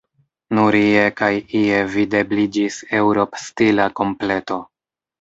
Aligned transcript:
Nur 0.59 0.77
ie 0.79 1.03
kaj 1.19 1.29
ie 1.59 1.83
videbliĝis 1.97 2.81
Eŭropstila 3.03 3.91
kompleto. 4.03 4.63